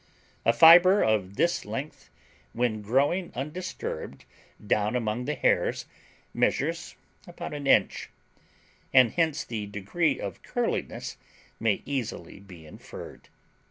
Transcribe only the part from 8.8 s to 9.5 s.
hence